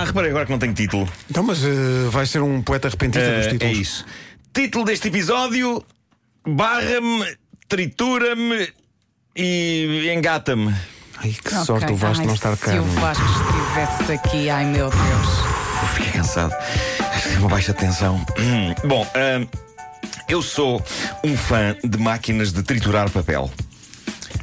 Ah, 0.00 0.04
reparei 0.04 0.30
agora 0.30 0.44
que 0.46 0.50
não 0.52 0.58
tenho 0.58 0.74
título. 0.74 1.08
Então, 1.30 1.42
mas 1.42 1.62
uh, 1.64 2.10
vais 2.10 2.30
ser 2.30 2.40
um 2.42 2.62
poeta 2.62 2.88
repentista 2.88 3.30
dos 3.30 3.46
Eh, 3.46 3.50
títulos. 3.50 3.76
é 3.76 3.80
isso. 3.80 4.04
Título 4.54 4.84
deste 4.84 5.08
episódio: 5.08 5.84
Barra-me, 6.46 7.36
tritura-me 7.68 8.68
e 9.36 10.10
engata-me. 10.16 10.74
Ai, 11.18 11.30
que 11.32 11.48
Ok. 11.54 11.64
sorte 11.64 11.92
o 11.92 11.96
Vasco 11.96 12.20
Ai, 12.20 12.26
não 12.26 12.34
estar 12.34 12.56
cá. 12.56 12.72
Se 12.72 12.78
o 12.78 12.84
meu. 12.84 13.00
Vasco 13.00 13.24
estivesse 13.24 14.12
aqui, 14.12 14.50
ai 14.50 14.64
meu 14.66 14.88
Deus. 14.90 15.92
Fiquei 15.94 16.12
cansado. 16.12 16.54
Uma 17.38 17.48
baixa 17.48 17.72
tensão. 17.74 18.24
Hum, 18.38 18.74
Bom, 18.86 19.06
ah, 19.14 19.46
eu 20.28 20.42
sou 20.42 20.82
um 21.24 21.36
fã 21.36 21.76
de 21.84 21.98
máquinas 21.98 22.52
de 22.52 22.62
triturar 22.62 23.10
papel. 23.10 23.50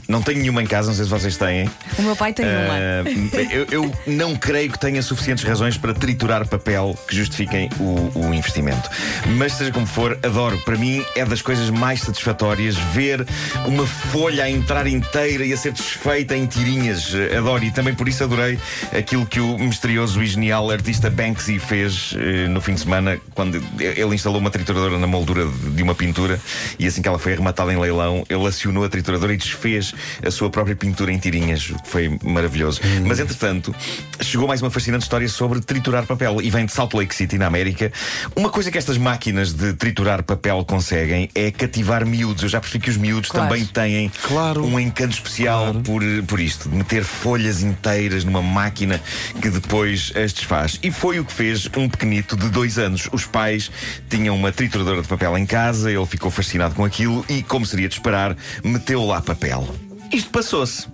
Não 0.08 0.22
tenho 0.22 0.40
nenhuma 0.40 0.62
em 0.62 0.68
casa, 0.68 0.90
não 0.90 0.96
sei 0.96 1.06
se 1.06 1.12
vocês 1.12 1.38
têm. 1.38 1.70
O 1.98 2.02
meu 2.04 2.16
pai 2.16 2.32
tem 2.32 2.46
uma. 2.46 2.74
Ah, 2.74 3.04
eu, 3.52 3.68
eu 3.72 3.94
não 4.06 4.36
creio 4.36 4.72
que 4.72 4.80
tenha 4.80 5.02
suficientes 5.02 5.44
razões 5.44 5.78
para 5.78 5.94
triturar 5.94 6.48
papel 6.48 6.98
que 7.08 7.16
justifiquem 7.16 7.70
o, 7.80 8.20
o 8.20 8.34
investimento. 8.34 8.90
Mas 9.38 9.54
seja 9.54 9.72
como 9.72 9.88
for, 9.88 10.18
adoro. 10.24 10.58
Para 10.60 10.78
mim 10.78 11.04
é 11.16 11.26
das 11.26 11.42
coisas 11.42 11.70
mais 11.70 12.02
satisfatórias 12.02 12.76
ver 12.76 13.26
uma 13.66 13.86
folha 13.86 14.44
a 14.44 14.50
entrar 14.50 14.86
inteira 14.88 15.46
e 15.46 15.54
a 15.54 15.58
ser 15.58 15.72
desfeita 15.72 16.36
em 16.36 16.46
tirinhas. 16.46 17.12
Adoro. 17.38 17.64
E 17.64 17.72
também 17.72 17.96
por 17.96 18.08
isso 18.08 18.24
adorei 18.24 18.60
aquilo 18.98 19.26
que 19.26 19.40
o 19.40 19.58
misterioso 19.58 20.22
e 20.22 20.28
genial 20.28 20.70
artista 20.70 21.10
Banksy 21.10 21.58
fez 21.58 22.14
eh, 22.18 22.48
no 22.48 22.62
fim 22.62 22.74
de 22.74 22.82
semana, 22.82 23.20
quando 23.34 23.62
ele 23.80 24.16
instalou 24.16 24.40
uma 24.40 24.52
trituradora 24.52 25.00
na 25.00 25.08
moldura 25.08 25.48
de 25.48 25.82
uma 25.82 25.96
pintura 25.96 26.40
e 26.78 26.86
assim 26.86 27.02
que 27.02 27.08
ela 27.08 27.18
foi 27.18 27.34
arrematada 27.34 27.74
em 27.74 27.78
leilão, 27.78 28.24
ele 28.30 28.46
acionou 28.46 28.84
a 28.84 28.90
trituradora 28.90 29.34
e 29.34 29.38
desfez 29.38 29.95
a 30.26 30.32
sua 30.32 30.50
própria 30.50 30.76
pintura 30.76 31.12
em 31.12 31.18
tirinhas, 31.18 31.70
o 31.70 31.82
que 31.82 31.90
foi 31.90 32.20
maravilhoso. 32.24 32.82
Mas 33.06 33.20
entretanto, 33.20 33.74
chegou 34.22 34.48
mais 34.48 34.62
uma 34.62 34.70
fascinante 34.72 35.04
história 35.04 35.28
sobre 35.28 35.60
triturar 35.60 36.06
papel 36.06 36.42
e 36.42 36.50
vem 36.50 36.66
de 36.66 36.72
Salt 36.72 36.94
Lake 36.94 37.14
City, 37.16 37.38
na 37.38 37.48
América. 37.48 37.92
Uma 38.36 38.50
coisa 38.50 38.72
que 38.72 38.78
estas 38.78 38.98
máquinas 38.98 39.54
de 39.54 39.74
triturar 39.74 40.24
papel 40.24 40.64
conseguem 40.66 41.30
é 41.36 41.52
cativar 41.52 42.06
miúdos. 42.06 42.44
Eu 42.44 42.50
já 42.50 42.60
percebi 42.60 42.84
que 42.84 42.90
os 42.90 42.98
miúdos 42.98 43.30
Claro. 43.30 43.50
também 43.50 43.66
têm 43.66 44.12
Claro. 44.24 44.66
um 44.66 44.80
encanto 44.80 45.14
especial 45.16 45.74
por, 45.76 46.02
por 46.28 46.40
isto, 46.40 46.70
de 46.70 46.76
meter 46.76 47.04
folhas 47.04 47.62
inteiras 47.64 48.24
numa 48.24 48.42
máquina 48.42 49.02
que 49.42 49.50
depois 49.50 50.12
as 50.16 50.34
desfaz. 50.34 50.80
E 50.84 50.92
foi 50.92 51.20
o 51.20 51.26
que 51.26 51.34
fez 51.34 51.70
um 51.78 51.88
pequenito 51.90 52.36
de 52.36 52.50
dois 52.50 52.78
anos. 52.78 53.08
Os 53.12 53.26
pais 53.26 53.72
tinham 54.10 54.36
uma 54.36 54.52
trituradora 54.52 55.02
de 55.02 55.08
papel 55.08 55.38
em 55.38 55.46
casa, 55.46 55.92
ele 55.92 56.06
ficou 56.06 56.30
fascinado 56.32 56.76
com 56.76 56.84
aquilo 56.86 57.26
e, 57.30 57.42
como 57.44 57.66
seria 57.66 57.88
de 57.88 57.96
esperar, 57.96 58.36
meteu 58.64 59.06
lá 59.06 59.22
papel. 59.22 59.68
Isto 60.16 60.30
passou-se. 60.30 60.88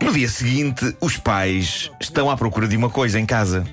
No 0.00 0.12
dia 0.12 0.28
seguinte, 0.28 0.96
os 1.00 1.16
pais 1.16 1.88
estão 2.00 2.28
à 2.28 2.36
procura 2.36 2.66
de 2.66 2.76
uma 2.76 2.90
coisa 2.90 3.20
em 3.20 3.24
casa 3.24 3.64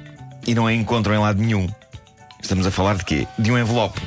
e 0.46 0.54
não 0.54 0.68
a 0.68 0.74
encontram 0.74 1.16
em 1.16 1.18
lado 1.18 1.42
nenhum. 1.42 1.68
Estamos 2.40 2.68
a 2.68 2.70
falar 2.72 2.96
de 2.96 3.06
quê? 3.06 3.28
De 3.40 3.52
um 3.52 3.58
envelope 3.58 4.00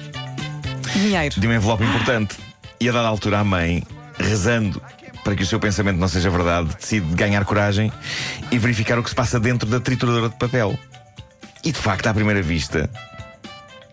Dinheiro. 0.95 1.41
de 1.41 1.47
um 1.49 1.53
envelope 1.53 1.83
importante. 1.83 2.37
E 2.79 2.89
a 2.89 2.93
dada 2.93 3.09
altura, 3.09 3.41
a 3.41 3.45
mãe, 3.45 3.83
rezando 4.17 4.81
para 5.25 5.35
que 5.35 5.43
o 5.43 5.47
seu 5.47 5.59
pensamento 5.59 5.99
não 5.99 6.07
seja 6.07 6.31
verdade, 6.31 6.69
decide 6.81 7.07
ganhar 7.17 7.45
coragem 7.45 7.93
e 8.53 8.59
verificar 8.59 8.99
o 9.01 9.03
que 9.03 9.09
se 9.09 9.17
passa 9.17 9.41
dentro 9.41 9.69
da 9.69 9.81
trituradora 9.81 10.29
de 10.29 10.37
papel. 10.37 10.79
E 11.65 11.73
de 11.73 11.79
facto, 11.79 12.07
à 12.07 12.15
primeira 12.15 12.43
vista, 12.43 12.89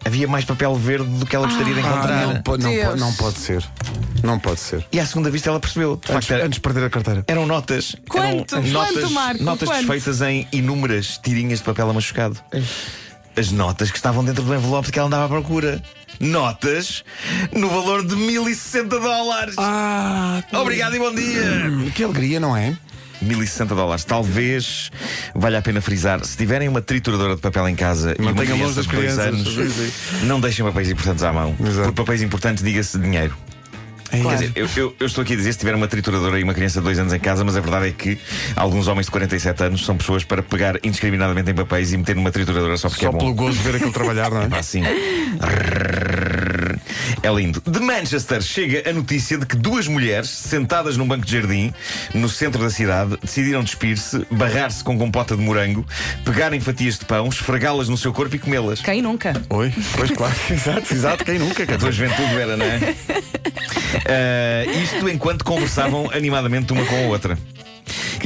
havia 0.06 0.28
mais 0.28 0.46
papel 0.46 0.76
verde 0.76 1.10
do 1.10 1.26
que 1.26 1.36
ela 1.36 1.48
gostaria 1.48 1.74
de 1.74 1.80
Ah, 1.80 1.84
encontrar. 1.88 2.28
não, 2.28 2.42
po- 2.44 2.58
não, 2.58 2.72
po- 2.72 2.96
não 2.98 3.14
pode 3.14 3.40
ser. 3.40 3.64
Não 4.24 4.40
pode 4.40 4.60
ser. 4.60 4.86
E 4.92 5.00
à 5.00 5.06
segunda 5.06 5.30
vista, 5.30 5.50
ela 5.50 5.60
percebeu. 5.60 5.96
De 5.96 6.12
Antes, 6.12 6.28
facto, 6.28 6.32
era- 6.32 6.46
antes 6.46 6.56
de 6.58 6.62
perder 6.62 6.84
a 6.86 6.90
carteira. 6.90 7.24
eram 7.28 7.46
notas. 7.46 7.96
Quanto? 8.10 8.56
Eram 8.56 8.64
Quanto, 8.64 8.68
notas, 8.72 9.12
Marco? 9.12 9.44
Notas 9.44 9.70
Quanto? 9.70 9.78
desfeitas 9.88 10.22
em 10.22 10.48
inúmeras 10.52 11.18
tirinhas 11.24 11.60
de 11.60 11.66
papel 11.66 11.90
amachucado. 11.90 12.38
As 13.38 13.52
notas 13.52 13.90
que 13.92 13.98
estavam 13.98 14.24
dentro 14.26 14.44
do 14.44 14.54
envelope 14.54 14.92
que 14.92 15.00
ela 15.00 15.08
andava 15.08 15.26
à 15.26 15.30
procura. 15.30 15.82
Notas 16.20 17.04
no 17.56 17.70
valor 17.70 18.06
de 18.06 18.16
1060 18.16 19.00
dólares. 19.00 19.56
Ah, 19.58 20.44
Obrigado 20.54 20.96
e 20.96 21.00
bom 21.00 21.14
dia. 21.14 21.92
que 21.96 22.04
alegria, 22.04 22.40
não 22.40 22.56
é? 22.58 22.76
1060 23.22 23.76
dólares. 23.76 24.04
Talvez 24.04 24.92
valha 25.36 25.60
a 25.60 25.62
pena 25.62 25.80
frisar. 25.82 26.24
Se 26.26 26.36
tiverem 26.38 26.68
uma 26.68 26.82
trituradora 26.82 27.36
de 27.36 27.42
papel 27.42 27.68
em 27.70 27.76
casa 27.76 28.16
e 28.18 28.22
Mantenham 28.22 28.58
longe 28.58 28.76
das 28.76 28.88
crianças. 28.88 29.20
anos, 29.20 29.56
não 30.24 30.40
deixem 30.42 30.66
papéis 30.66 30.90
importantes 30.90 31.24
à 31.24 31.32
mão. 31.32 31.56
Exato. 31.60 31.88
Por 31.94 32.04
papéis 32.06 32.22
importantes, 32.22 32.64
diga-se 32.64 32.98
dinheiro. 32.98 33.38
Claro. 34.10 34.30
Quer 34.30 34.36
dizer, 34.36 34.52
eu, 34.56 34.68
eu- 34.76 34.96
eu 35.00 35.06
estou 35.08 35.22
aqui 35.22 35.34
a 35.34 35.36
dizer 35.36 35.54
se 35.54 35.60
tiver 35.60 35.76
uma 35.76 35.88
trituradora 35.88 36.40
e 36.40 36.44
uma 36.44 36.54
criança 36.54 36.80
de 36.80 36.84
dois 36.84 36.98
anos 37.00 37.14
em 37.14 37.20
casa, 37.20 37.44
mas 37.44 37.56
a 37.56 37.60
verdade 37.62 37.88
é 37.90 37.92
que 37.92 38.18
alguns 38.56 38.88
homens 38.88 39.06
de 39.06 39.12
47 39.12 39.64
anos 39.64 39.86
são 39.86 39.96
pessoas 39.98 40.24
para 40.24 40.42
pegar 40.42 40.78
indiscriminadamente 40.84 41.52
em 41.52 41.54
papéis 41.54 41.94
e 41.94 41.98
meter 41.98 42.16
numa 42.16 42.32
trituradora 42.32 42.76
só 42.78 42.90
porque 42.90 43.04
Só 43.06 43.10
é 43.10 43.12
bom. 43.12 43.18
pelo 43.20 43.34
gozo 43.34 43.58
de 43.58 43.64
ver 43.64 43.76
aquilo 43.76 43.92
trabalhar, 43.94 44.30
não 44.32 44.42
é? 44.42 44.50
Assim. 44.60 44.82
É 47.22 47.30
lindo. 47.30 47.62
De 47.66 47.80
Manchester 47.80 48.42
chega 48.42 48.90
a 48.90 48.94
notícia 48.94 49.38
de 49.38 49.46
que 49.46 49.56
duas 49.56 49.88
mulheres, 49.88 50.30
sentadas 50.30 50.96
num 50.96 51.08
banco 51.08 51.26
de 51.26 51.34
jardim, 51.34 51.74
no 52.14 52.30
centro 52.30 52.62
da 52.62 52.70
cidade, 52.70 53.18
decidiram 53.22 53.64
despir-se, 53.64 54.26
barrar-se 54.32 54.84
com 54.84 54.98
compota 54.98 55.36
de 55.36 55.42
morango, 55.42 55.86
pegarem 56.24 56.60
fatias 56.60 56.98
de 56.98 57.06
pão, 57.06 57.28
esfregá-las 57.28 57.90
no 57.90 57.98
seu 57.98 58.14
corpo 58.14 58.36
e 58.36 58.40
comê-las. 58.40 58.82
Quem 58.82 59.02
nunca? 59.02 59.34
Oi? 59.50 59.74
Pois 59.96 60.12
claro, 60.12 60.36
exato, 60.50 60.94
exato, 60.94 61.26
quem 61.26 61.40
nunca? 61.40 61.66
quer 61.66 61.76
A 61.76 61.78
tua 61.78 61.92
juventude 61.92 62.36
era, 62.36 62.56
não 62.56 62.66
é? 62.66 62.80
Ah, 64.06 64.66
isto 64.66 65.10
enquanto 65.10 65.44
conversavam 65.44 66.10
animadamente 66.12 66.72
uma 66.74 66.86
com 66.86 66.96
a 66.96 67.08
outra. 67.08 67.38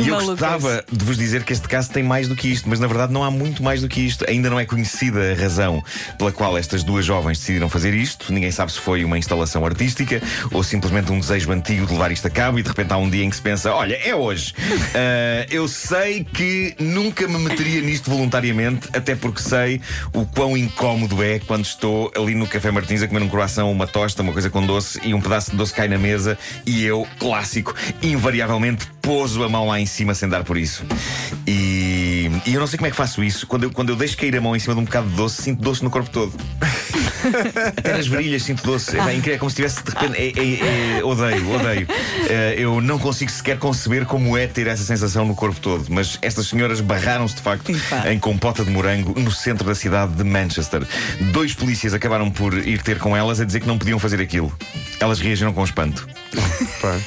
E 0.04 0.10
eu 0.10 0.26
gostava 0.26 0.84
de 0.92 1.06
vos 1.06 1.18
dizer 1.18 1.44
que 1.44 1.54
este 1.54 1.68
caso 1.68 1.90
tem 1.90 2.04
mais 2.04 2.28
do 2.28 2.36
que 2.36 2.48
isto, 2.48 2.68
mas 2.70 2.80
na 2.80 2.88
verdade 2.88 3.14
não 3.14 3.24
há 3.24 3.32
muito 3.32 3.64
mais 3.64 3.82
do 3.82 3.88
que 3.88 4.02
isto. 4.02 4.26
Ainda 4.28 4.50
não 4.50 4.60
é 4.60 4.66
conhecida 4.66 5.32
a 5.32 5.36
razão 5.36 5.84
pela 6.18 6.32
qual 6.32 6.58
estas 6.58 6.84
duas 6.84 7.06
jovens 7.06 7.40
decidiram 7.40 7.70
fazer 7.70 7.94
isto. 7.94 8.32
Ninguém 8.34 8.52
sabe 8.52 8.72
se 8.72 8.80
foi 8.80 9.04
uma 9.04 9.18
instalação 9.18 9.66
artística 9.66 10.22
ou 10.52 10.64
simplesmente 10.64 11.12
um 11.12 11.20
desejo 11.20 11.52
antigo 11.52 11.86
de 11.86 11.94
levar 11.94 12.12
isto 12.12 12.28
a 12.28 12.30
cabo 12.30 12.60
e 12.60 12.64
de 12.64 12.70
repente 12.70 12.92
há 12.92 12.98
um 12.98 13.10
dia 13.10 13.24
em 13.24 13.30
que 13.30 13.36
se 13.36 13.42
pensa: 13.42 13.74
olha, 13.74 13.96
é 13.96 14.16
hoje. 14.16 14.54
Ah, 14.94 15.46
eu 15.52 15.68
sei 15.68 16.24
que 16.24 16.76
nunca 16.80 17.28
me 17.28 17.38
meteria 17.38 17.82
nisto 17.82 18.10
voluntariamente, 18.10 18.90
até 18.94 19.16
porque 19.16 19.42
sei 19.42 19.82
o 20.14 20.26
quão 20.26 20.58
incómodo 20.58 21.24
é 21.24 21.40
quando 21.40 21.66
estou 21.66 22.12
ali 22.16 22.36
no 22.36 22.48
Café 22.48 22.72
Martins 22.72 23.02
a 23.02 23.08
comer 23.08 23.24
um 23.24 23.30
croissant, 23.30 23.66
uma 23.66 23.88
tosta, 23.88 24.22
uma 24.22 24.34
coisa 24.34 24.50
com 24.50 24.66
doce 24.66 25.00
e 25.04 25.14
um 25.14 25.22
pedaço 25.22 25.52
de 25.52 25.58
doce 25.58 25.74
cai 25.74 25.88
na 25.88 25.98
mesa 25.98 26.38
e 26.66 26.84
eu, 26.84 27.08
clássico, 27.20 27.74
invariavelmente 28.02 28.93
pouso 29.04 29.44
a 29.44 29.50
mão 29.50 29.68
lá 29.68 29.80
em 29.80 29.86
cima 29.86 30.16
sem 30.16 30.28
dar 30.30 30.44
por 30.46 30.58
isso. 30.58 30.84
E, 31.46 32.32
e 32.46 32.54
eu 32.54 32.60
não 32.60 32.66
sei 32.66 32.78
como 32.78 32.88
é 32.88 32.90
que 32.90 32.96
faço 32.96 33.22
isso. 33.22 33.46
Quando 33.46 33.64
eu, 33.64 33.72
quando 33.72 33.90
eu 33.90 33.96
deixo 33.98 34.18
cair 34.18 34.36
a 34.36 34.42
mão 34.42 34.56
em 34.56 34.60
cima 34.60 34.74
de 34.74 34.80
um 34.80 34.86
bocado 34.86 35.10
de 35.10 35.16
doce, 35.16 35.42
sinto 35.44 35.62
doce 35.62 35.84
no 35.84 35.90
corpo 35.90 36.10
todo. 36.10 36.34
Até 37.78 37.94
nas 37.94 38.08
virilhas 38.08 38.44
sinto 38.44 38.64
doce. 38.64 38.98
É, 38.98 39.04
bem, 39.04 39.18
incrível, 39.18 39.36
é 39.36 39.38
como 39.38 39.50
se 39.50 39.58
tivesse 39.58 39.84
de 39.84 39.92
repente. 39.92 40.18
É, 40.18 40.28
é- 40.40 40.98
é- 41.00 41.04
odeio, 41.04 41.52
odeio. 41.52 41.88
Eh, 42.30 42.56
eu 42.58 42.80
não 42.82 42.98
consigo 42.98 43.30
sequer 43.30 43.58
conceber 43.60 44.06
como 44.06 44.38
é 44.38 44.48
ter 44.48 44.68
essa 44.68 44.84
sensação 44.84 45.26
no 45.26 45.36
corpo 45.36 45.60
todo. 45.60 45.86
Mas 45.90 46.18
estas 46.22 46.48
senhoras 46.48 46.80
barraram-se 46.80 47.36
de 47.36 47.42
facto 47.42 47.72
em 48.10 48.18
compota 48.20 48.64
de 48.64 48.72
morango 48.72 49.20
no 49.20 49.32
centro 49.32 49.68
da 49.68 49.76
cidade 49.76 50.14
de 50.14 50.24
Manchester. 50.24 50.82
Dois 51.34 51.54
polícias 51.54 51.94
acabaram 51.94 52.32
por 52.32 52.54
ir 52.58 52.82
ter 52.82 53.00
com 53.00 53.16
elas 53.16 53.42
a 53.42 53.46
dizer 53.46 53.60
que 53.60 53.68
não 53.68 53.78
podiam 53.78 54.00
fazer 54.00 54.22
aquilo. 54.22 54.52
Elas 55.00 55.20
reagiram 55.20 55.52
com 55.52 55.64
espanto. 55.64 56.08
Pá. 56.82 56.98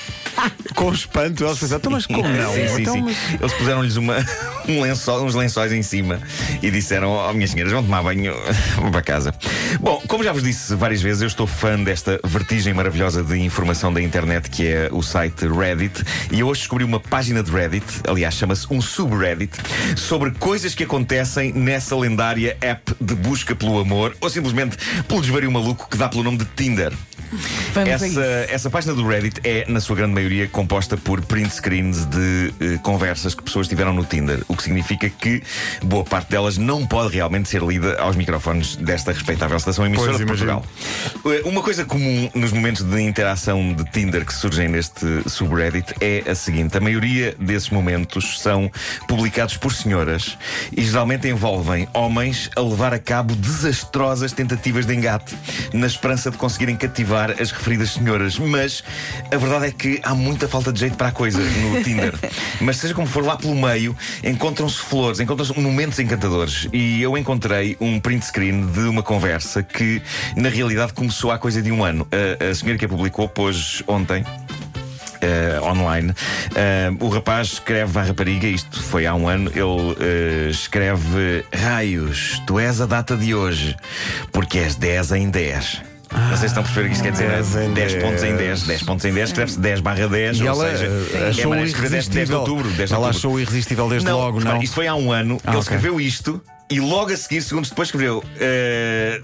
Com 0.77 0.93
espanto, 0.93 1.43
elas 1.43 1.59
pensaram, 1.59 1.79
então, 1.81 1.91
mas 1.93 2.07
como 2.07 2.23
não? 2.29 2.53
Sim, 2.53 2.69
sim, 2.69 2.83
Então, 2.83 2.95
sim. 2.95 3.01
mas- 3.03 3.17
Eles 3.41 3.53
puseram-lhes 3.55 3.97
uma, 3.97 4.17
um 4.69 4.81
lençol- 4.83 5.25
uns 5.25 5.35
lençóis 5.35 5.73
em 5.73 5.83
cima 5.83 6.21
e 6.63 6.71
disseram: 6.71 7.11
Oh, 7.13 7.33
minhas 7.33 7.51
senhoras, 7.51 7.73
vão 7.73 7.83
tomar 7.83 8.03
banho, 8.03 8.35
vão 8.77 8.91
para 8.93 9.01
casa. 9.03 9.35
Bom, 9.81 10.03
como 10.07 10.23
já 10.23 10.33
vos 10.33 10.43
disse 10.43 10.75
várias 10.75 11.01
vezes, 11.01 11.23
eu 11.23 11.29
estou 11.29 11.47
fã 11.47 11.83
desta 11.83 12.21
vertigem 12.25 12.75
maravilhosa 12.75 13.25
de 13.25 13.39
informação 13.39 13.91
da 13.93 14.03
internet 14.03 14.51
que 14.51 14.67
é 14.67 14.89
o 14.93 15.03
site 15.03 15.47
Reddit. 15.49 16.05
E 16.31 16.41
eu 16.41 16.47
hoje 16.49 16.61
descobri 16.61 16.85
uma 16.85 17.01
página 17.01 17.43
de 17.43 17.51
Reddit, 17.51 17.87
aliás, 18.07 18.35
chama-se 18.35 18.67
um 18.71 18.81
subreddit, 18.83 19.53
sobre 19.97 20.31
coisas 20.33 20.75
que 20.75 20.85
acontecem 20.85 21.53
nessa 21.55 21.97
lendária 21.97 22.55
app 22.61 22.93
de 23.01 23.15
busca 23.15 23.55
pelo 23.57 23.79
amor 23.81 24.15
ou 24.21 24.29
simplesmente 24.29 24.77
pelo 25.09 25.23
desvario 25.23 25.51
maluco 25.51 25.89
que 25.89 25.97
dá 25.97 26.07
pelo 26.09 26.23
nome 26.23 26.37
de 26.39 26.45
Tinder. 26.55 26.93
Vamos 27.75 28.03
a 28.03 28.07
isso. 28.07 28.21
Essa, 28.21 28.53
essa 28.53 28.71
página 28.71 28.95
do 28.95 29.07
Reddit 29.07 29.41
é, 29.45 29.65
na 29.69 29.81
sua 29.81 29.97
grande 29.97 30.15
maioria, 30.15 30.47
composta 30.49 30.97
por 30.97 31.21
print 31.23 31.51
screens 31.55 32.05
de 32.07 32.55
eh, 32.61 32.79
conversas 32.83 33.35
que 33.35 33.43
pessoas 33.43 33.69
tiveram 33.69 33.93
no 33.93 34.05
Tinder, 34.05 34.43
o 34.49 34.57
que 34.57 34.63
significa 34.63 35.09
que 35.09 35.43
boa 35.83 36.05
parte 36.05 36.31
delas 36.31 36.57
não 36.59 36.87
pode 36.87 37.15
realmente 37.15 37.49
ser 37.49 37.63
lida 37.63 38.01
aos 38.01 38.17
microfones 38.17 38.77
desta 38.77 39.13
respeitável 39.13 39.57
estação 39.57 39.85
emissora 39.87 40.13
Pois, 40.13 40.19
de 40.19 40.23
imagino. 40.25 40.63
Portugal. 40.63 41.37
Eh, 41.45 41.49
Uma 41.49 41.63
coisa 41.63 41.85
comum 41.85 42.31
nos 42.35 42.53
momentos 42.53 42.83
de 42.83 43.01
interação 43.01 43.73
de 43.73 43.85
Tinder 43.91 44.25
que 44.25 44.33
surgem 44.35 44.69
neste 44.69 45.29
subreddit 45.29 45.95
é 46.01 46.23
a 46.31 46.35
seguinte: 46.35 46.77
a 46.77 46.81
maioria 46.81 47.35
desses 47.39 47.71
momentos 47.71 48.41
são 48.41 48.71
publicados 49.09 49.57
por 49.57 49.73
senhoras 49.73 50.37
e 50.77 50.83
geralmente 50.83 51.29
envolvem 51.29 51.89
homens 51.95 52.51
a 52.57 52.61
levar 52.61 52.93
a 52.95 52.99
cabo 52.99 53.35
desastrosas 53.35 54.33
tentativas 54.33 54.87
de 54.87 54.95
engate, 54.95 55.37
na 55.73 55.87
esperança 55.87 56.31
de 56.31 56.37
conseguirem 56.37 56.77
cativar 56.77 57.16
as 57.25 57.51
referidas 57.51 57.91
senhoras. 57.91 58.39
Mas 58.39 58.83
a 59.33 59.37
verdade 59.37 59.67
é 59.67 59.71
que 59.71 60.01
há 60.03 60.15
muita 60.15 60.49
falta 60.49 60.73
de 60.73 60.81
jeito 60.81 60.97
para 60.97 61.09
a 61.09 61.13
coisa 61.13 61.41
no 61.41 61.83
Tinder. 61.85 62.15
Mas 62.61 62.77
seja 62.79 62.95
como 62.95 63.07
for, 63.07 63.25
lá 63.25 63.37
pelo 63.37 63.55
meio 63.55 63.97
encontram-se 64.23 64.79
flores, 64.79 65.21
encontram-se 65.21 65.59
momentos 65.59 65.99
encantadores. 65.99 66.69
E 66.73 67.03
eu 67.03 67.17
encontrei 67.17 67.77
um 67.81 67.99
print 68.01 68.27
screen 68.27 68.67
de 68.67 68.81
uma 68.81 69.03
conversa 69.03 69.63
que, 69.63 70.03
na 70.37 70.49
realidade, 70.49 70.93
começou 70.93 71.31
há 71.31 71.39
coisa 71.39 71.63
de 71.63 71.73
um 71.73 71.85
ano. 71.85 72.07
A, 72.11 72.51
a 72.51 72.55
senhora 72.55 72.79
que 72.79 72.85
a 72.85 72.89
publicou 72.89 73.29
pôs 73.29 73.83
ontem. 73.87 74.25
Uh, 75.17 75.65
online. 75.65 76.11
Uh, 76.11 77.05
o 77.05 77.09
rapaz 77.09 77.55
escreve 77.55 77.99
à 77.99 78.03
rapariga, 78.03 78.47
isto 78.47 78.83
foi 78.83 79.07
há 79.07 79.15
um 79.15 79.27
ano, 79.27 79.51
ele 79.51 79.63
uh, 79.63 80.51
escreve 80.51 81.43
Raios, 81.53 82.41
tu 82.47 82.61
és 82.61 82.83
a 82.83 82.87
data 82.87 83.17
de 83.17 83.35
hoje, 83.35 83.75
porque 84.31 84.59
és 84.59 84.77
10 84.77 85.13
em 85.13 85.31
10. 85.31 85.96
Sei 86.31 86.37
se 86.37 86.47
estão 86.47 86.63
a 86.63 86.67
perceber 86.67 86.87
o 86.87 86.89
que 86.89 86.93
isto 86.95 87.03
quer 87.03 87.13
dizer. 87.13 87.29
10 87.29 87.57
em 87.57 87.73
10 87.75 87.95
pontos 88.03 88.23
em 88.23 88.37
10. 88.37 88.39
10. 88.39 88.63
10 88.67 88.83
pontos 88.83 89.05
em 89.05 89.13
10 89.13 89.29
escreve-se 89.31 89.59
10 89.59 89.81
barra 89.81 90.09
10. 90.09 90.37
E 90.39 90.43
ou 90.43 90.49
ela 90.49 90.71
seja, 90.71 90.85
eh, 90.87 91.19
é 91.25 91.29
achou 91.29 91.55
de 91.57 91.63
escrever 91.65 91.91
10 91.91 92.09
de 92.09 92.19
irresistível. 92.19 92.39
outubro. 92.41 92.69
10 92.71 92.77
de 92.77 92.83
ela 92.95 93.07
outubro. 93.07 93.19
achou 93.19 93.41
irresistível 93.41 93.89
desde 93.89 94.09
Não, 94.09 94.19
logo, 94.19 94.41
não? 94.41 94.63
Isto 94.63 94.75
foi 94.75 94.87
há 94.87 94.95
um 94.95 95.13
ano. 95.13 95.39
Ah, 95.45 95.51
ele 95.51 95.57
ok. 95.59 95.61
escreveu 95.61 96.01
isto 96.01 96.43
e 96.69 96.81
logo 96.81 97.13
a 97.13 97.17
seguir, 97.17 97.41
segundos 97.43 97.71
depois, 97.71 97.89
escreveu: 97.89 98.23
eh, 98.41 99.21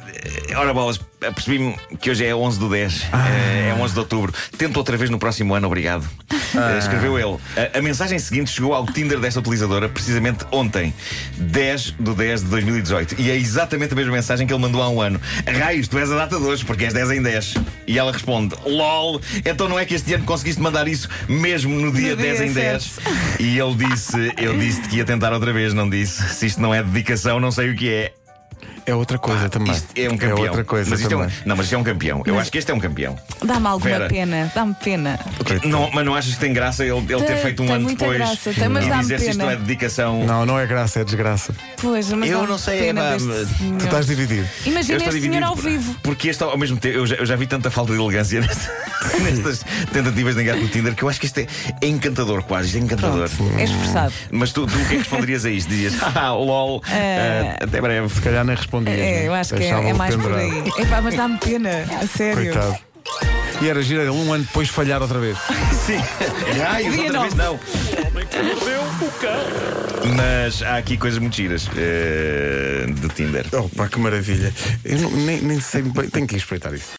Ora, 0.56 0.73
bolas, 0.73 1.00
percebi-me 1.21 1.77
que 2.00 2.11
hoje 2.11 2.25
é 2.25 2.35
11 2.35 2.59
do 2.59 2.69
10. 2.69 3.03
Ah. 3.12 3.29
eh, 3.31 3.69
é 3.71 3.83
11 3.83 3.93
de 3.94 3.99
outubro. 4.00 4.33
Tento 4.56 4.77
outra 4.77 4.97
vez 4.97 5.11
no 5.11 5.19
próximo 5.19 5.55
ano, 5.55 5.67
obrigado. 5.67 6.09
Ah. 6.56 6.78
Escreveu 6.78 7.19
ele. 7.19 7.38
A, 7.56 7.78
a 7.78 7.82
mensagem 7.82 8.19
seguinte 8.19 8.50
chegou 8.50 8.75
ao 8.75 8.87
Tinder 8.87 9.19
desta 9.19 9.40
utilizadora 9.40 9.88
precisamente 9.88 10.44
ontem, 10.50 10.93
10 11.37 11.93
do 11.93 12.14
10 12.14 12.43
de 12.43 12.49
2018. 12.49 13.20
E 13.20 13.31
é 13.31 13.37
exatamente 13.37 13.93
a 13.93 13.96
mesma 13.96 14.12
mensagem 14.12 14.46
que 14.46 14.52
ele 14.52 14.62
mandou 14.62 14.82
há 14.82 14.88
um 14.88 15.00
ano: 15.00 15.20
Raios, 15.46 15.88
tu 15.88 15.99
és 15.99 16.10
a 16.10 16.16
data 16.16 16.38
de 16.38 16.44
hoje, 16.44 16.64
porque 16.64 16.84
és 16.84 16.94
10 16.94 17.10
em 17.12 17.22
10. 17.22 17.54
E 17.87 17.99
ela 17.99 18.12
responde: 18.12 18.54
LOL, 18.64 19.20
então 19.44 19.69
não 19.69 19.78
é 19.78 19.84
que 19.84 19.94
este 19.94 20.14
ano 20.14 20.25
conseguiste 20.25 20.60
mandar 20.60 20.88
isso 20.88 21.08
mesmo 21.28 21.75
no 21.75 21.93
dia 21.93 22.10
No 22.10 22.16
dia 22.16 22.34
10 22.34 22.40
em 22.40 22.52
10? 22.52 22.90
E 23.40 23.58
ele 23.58 23.75
disse: 23.75 24.32
Eu 24.37 24.58
disse 24.58 24.82
que 24.82 24.96
ia 24.96 25.05
tentar 25.05 25.32
outra 25.32 25.52
vez, 25.52 25.72
não 25.75 25.88
disse. 25.88 26.22
Se 26.34 26.46
isto 26.46 26.60
não 26.60 26.75
é 26.75 26.82
dedicação, 26.82 27.40
não 27.40 27.50
sei 27.50 27.70
o 27.70 27.76
que 27.76 27.88
é. 27.88 28.12
É 28.84 28.94
outra 28.94 29.19
coisa 29.19 29.49
também. 29.49 29.73
Isto 29.73 29.87
é 29.96 30.08
um 30.08 30.17
campeão. 30.17 30.38
É 30.38 30.49
outra 30.49 30.64
coisa 30.64 30.90
mas 30.90 31.00
isto 31.00 31.12
é 31.12 31.17
um- 31.17 31.20
também. 31.20 31.34
não, 31.46 31.56
mas 31.56 31.67
isto 31.67 31.75
é 31.75 31.79
um 31.79 31.84
campeão. 31.84 32.23
Eu 32.26 32.38
acho 32.38 32.50
que 32.50 32.58
este 32.58 32.70
é 32.70 32.75
um 32.75 32.81
campeão. 32.81 33.17
Dá-me 33.44 33.67
alguma 33.67 33.90
Vera. 33.90 34.08
pena, 34.08 34.50
dá-me 34.55 34.75
pena. 34.75 35.19
Não, 35.64 35.90
mas 35.93 36.05
não 36.05 36.14
achas 36.14 36.34
que 36.34 36.40
tem 36.40 36.52
graça 36.52 36.84
ele, 36.84 36.99
ele 36.99 37.23
ter 37.23 37.37
feito 37.37 37.62
um 37.62 37.67
tem 37.67 37.75
ano 37.76 37.84
muita 37.84 37.99
depois 38.05 38.19
graça, 38.19 38.52
tem, 38.52 38.69
mas 38.69 38.84
e 38.84 38.88
dá-me 38.88 39.02
dizer 39.02 39.19
se 39.20 39.25
isto 39.31 39.38
pena. 39.38 39.44
não 39.44 39.50
é 39.52 39.56
dedicação? 39.56 40.25
Não, 40.25 40.46
não 40.46 40.58
é 40.58 40.67
graça, 40.67 41.00
é 41.00 41.05
desgraça. 41.05 41.55
Pois, 41.81 42.11
mas 42.12 42.31
Eu 42.31 42.46
não 42.46 42.58
sei, 42.58 42.79
pena 42.81 43.02
é, 43.05 43.12
deste 43.12 43.29
mas- 43.29 43.49
senhor. 43.56 43.79
Tu 43.79 43.84
estás 43.84 44.06
dividido. 44.06 44.49
Imagina 44.67 44.99
este 44.99 44.99
senhor 44.99 45.12
dividido 45.14 45.44
ao 45.46 45.55
por- 45.55 45.64
vivo. 45.64 45.96
Porque 46.02 46.29
este 46.29 46.43
ao 46.43 46.58
mesmo 46.58 46.76
tempo 46.76 46.96
eu 46.99 47.06
já, 47.06 47.17
eu 47.17 47.26
já 47.26 47.37
vi 47.37 47.46
tanta 47.46 47.70
falta 47.70 47.93
de 47.93 48.00
elegância 48.00 48.40
nesta- 48.43 48.73
nestas 49.23 49.64
tentativas 49.93 50.34
de 50.34 50.43
engatar 50.43 50.61
no 50.61 50.69
Tinder 50.69 50.94
que 50.94 51.02
eu 51.02 51.08
acho 51.08 51.20
que 51.20 51.26
isto 51.26 51.38
é, 51.38 51.46
é 51.81 51.87
encantador 51.87 52.43
quase, 52.43 52.67
isto 52.69 52.79
é 52.79 52.81
encantador. 52.81 53.29
É 53.58 53.64
esforçado. 53.64 54.12
Mas 54.31 54.52
tu, 54.52 54.67
tu 54.67 54.75
o 54.75 54.79
que 54.79 54.84
é 54.84 54.88
que 54.88 54.96
responderias 54.99 55.44
a 55.44 55.50
isto? 55.50 55.69
Dizias, 55.69 55.94
ah, 56.14 56.32
lol, 56.32 56.82
ah, 56.87 57.62
até 57.64 57.81
breve. 57.81 58.08
Se 58.12 58.20
calhar 58.20 58.44
nem 58.44 58.56
respondia. 58.72 58.94
É, 58.94 59.26
eu 59.28 59.34
acho 59.34 59.54
que 59.54 59.62
é, 59.62 59.69
é 59.69 59.92
mais 59.92 60.14
por 60.16 60.32
aí. 60.34 60.72
Epá, 60.78 61.00
mas 61.02 61.14
dá-me 61.14 61.38
pena, 61.38 61.84
a 62.00 62.06
sério. 62.06 62.52
Coitado. 62.52 62.76
E 63.60 63.69
era 63.69 63.80
gira 63.82 64.02
ele 64.02 64.10
um 64.10 64.32
ano 64.32 64.42
depois 64.44 64.69
falhar 64.69 65.00
outra 65.02 65.20
vez. 65.20 65.36
Sim, 65.86 66.00
Dia 66.52 67.04
outra 67.04 67.20
vez 67.20 67.34
nove. 67.34 67.36
não. 67.36 67.60
Mas 70.16 70.62
há 70.62 70.78
aqui 70.78 70.96
coisas 70.96 71.19
muito 71.20 71.36
giras 71.36 71.69
eh, 71.76 72.86
de 72.88 73.08
Tinder. 73.10 73.46
Oh, 73.52 73.69
pá, 73.69 73.88
que 73.88 74.00
maravilha. 74.00 74.52
Eu 74.84 74.98
não- 74.98 75.10
nem, 75.10 75.40
nem 75.42 75.60
sei 75.60 75.82
bem. 75.82 76.08
Tenho 76.08 76.26
que 76.26 76.34
ir 76.34 76.38
espreitar 76.38 76.74
isso. 76.74 76.88